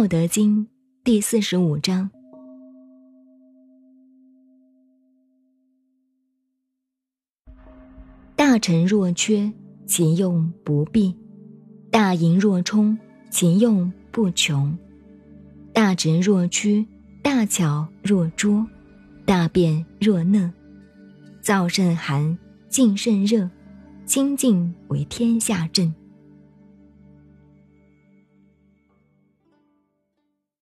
[0.00, 0.64] 道德经》
[1.04, 2.10] 第四十五章：
[8.34, 9.52] 大臣若缺，
[9.84, 11.14] 其用不弊；
[11.90, 14.74] 大盈若冲，其用不穷；
[15.74, 16.86] 大直若屈，
[17.22, 18.66] 大巧若拙，
[19.26, 20.50] 大辩若讷。
[21.42, 22.38] 燥甚寒，
[22.70, 23.50] 静甚热，
[24.06, 25.94] 清静为天下正。